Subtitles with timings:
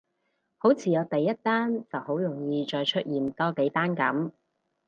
[0.57, 4.31] 好似有第一單就好容易再出現多幾單噉